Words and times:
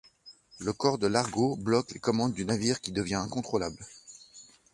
Le 0.61 0.73
corps 0.73 0.97
de 0.97 1.05
Largo 1.05 1.57
bloque 1.57 1.91
les 1.91 1.99
commandes 1.99 2.33
du 2.33 2.43
navire 2.43 2.81
qui 2.81 2.91
devient 2.91 3.13
incontrôlable. 3.23 3.85